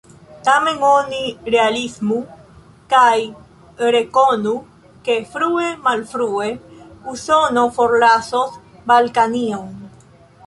[0.45, 1.19] Tamen oni
[1.55, 2.15] realismu
[2.93, 3.11] kaj
[3.95, 4.53] rekonu,
[5.09, 6.49] ke frue malfrue
[7.13, 8.57] Usono forlasos
[8.93, 9.69] Balkanion.